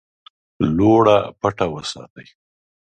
[0.77, 2.25] لوړه پټه وساتي.